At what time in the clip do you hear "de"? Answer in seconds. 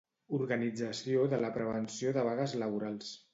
1.35-1.39, 2.17-2.25